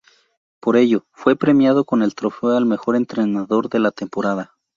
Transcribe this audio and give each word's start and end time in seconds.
Por 0.59 0.77
ello, 0.77 1.05
fue 1.11 1.35
premiado 1.35 1.85
con 1.85 2.01
el 2.01 2.15
trofeo 2.15 2.57
al 2.57 2.65
mejor 2.65 2.95
entrenador 2.95 3.69
de 3.69 3.77
la 3.79 3.91
temporada. 3.91 4.55